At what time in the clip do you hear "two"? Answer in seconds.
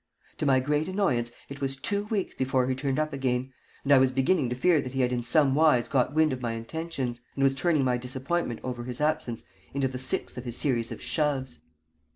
1.77-2.05